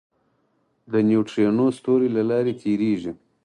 [0.91, 3.11] د نیوټرینو ستوري له لارې تېرېږي.